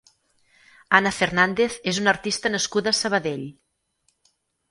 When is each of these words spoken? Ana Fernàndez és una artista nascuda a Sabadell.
Ana 0.99 1.11
Fernàndez 1.17 1.75
és 1.91 1.99
una 2.03 2.11
artista 2.13 2.51
nascuda 2.55 2.93
a 2.95 2.99
Sabadell. 3.03 3.45